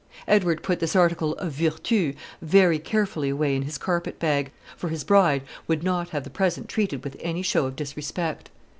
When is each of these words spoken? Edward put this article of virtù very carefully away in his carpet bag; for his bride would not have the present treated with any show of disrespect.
Edward 0.27 0.63
put 0.63 0.79
this 0.79 0.95
article 0.95 1.33
of 1.35 1.53
virtù 1.53 2.15
very 2.41 2.79
carefully 2.79 3.29
away 3.29 3.55
in 3.55 3.61
his 3.61 3.77
carpet 3.77 4.17
bag; 4.17 4.49
for 4.75 4.87
his 4.89 5.03
bride 5.03 5.43
would 5.67 5.83
not 5.83 6.09
have 6.09 6.23
the 6.23 6.31
present 6.31 6.67
treated 6.67 7.03
with 7.03 7.15
any 7.19 7.43
show 7.43 7.67
of 7.67 7.75
disrespect. 7.75 8.49